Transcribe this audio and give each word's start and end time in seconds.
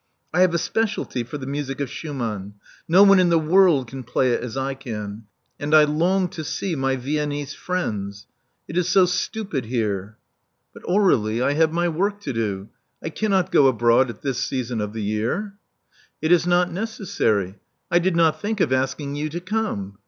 I 0.33 0.41
have 0.41 0.55
a 0.55 0.57
specialty 0.57 1.21
for 1.23 1.37
the 1.37 1.45
music 1.45 1.79
of 1.79 1.87
Schumann: 1.87 2.55
no 2.87 3.03
one 3.03 3.19
in 3.19 3.29
the 3.29 3.37
world 3.37 3.85
can 3.87 4.01
play 4.03 4.31
it 4.33 4.41
as 4.41 4.57
I 4.57 4.73
'can. 4.73 5.25
And 5.59 5.75
I 5.75 5.83
long 5.83 6.27
to 6.29 6.43
see 6.43 6.75
my 6.75 6.95
Viennese 6.95 7.53
friends. 7.53 8.25
It 8.67 8.79
is 8.79 8.89
so 8.89 9.05
stupid 9.05 9.65
here," 9.65 10.17
332 10.73 10.89
Love 10.89 10.97
Among 10.97 11.05
the 11.05 11.41
Artists 11.43 11.53
But, 11.53 11.53
Aur^lie, 11.53 11.53
I 11.53 11.53
have 11.55 11.71
my 11.73 11.87
work 11.87 12.21
to 12.21 12.33
do. 12.33 12.69
I 13.03 13.09
cannot 13.09 13.51
go 13.51 13.67
abroad 13.67 14.09
at 14.09 14.23
this 14.23 14.39
season 14.39 14.81
of 14.81 14.93
the 14.93 15.03
year." 15.03 15.53
It 16.19 16.31
is 16.31 16.47
not 16.47 16.71
necessary. 16.71 17.59
I 17.91 17.99
did 17.99 18.15
not 18.15 18.41
think 18.41 18.59
of 18.59 18.73
asking 18.73 19.15
you 19.17 19.29
to 19.29 19.39
come. 19.39 19.99